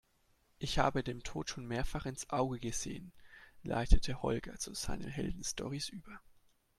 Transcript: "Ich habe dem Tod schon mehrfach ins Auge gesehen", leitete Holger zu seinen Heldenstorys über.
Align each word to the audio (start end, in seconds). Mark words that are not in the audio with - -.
"Ich 0.57 0.79
habe 0.79 1.03
dem 1.03 1.21
Tod 1.21 1.51
schon 1.51 1.67
mehrfach 1.67 2.07
ins 2.07 2.27
Auge 2.31 2.59
gesehen", 2.59 3.11
leitete 3.61 4.23
Holger 4.23 4.57
zu 4.57 4.73
seinen 4.73 5.07
Heldenstorys 5.07 5.89
über. 5.89 6.19